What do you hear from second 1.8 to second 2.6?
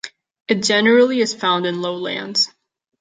lowlands.